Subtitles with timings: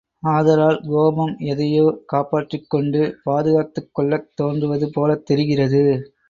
[0.27, 5.83] ஆதலால் கோபம் எதையோ காப்பாற்றிக் கொண்டு பாதுகாத்துக் கொள்ளத் தோன்றுவது போலத் தெரிகிறது.